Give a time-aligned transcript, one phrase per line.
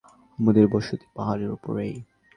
[0.39, 1.95] আমাদের বসতি পাহাড়ের ওপারেই।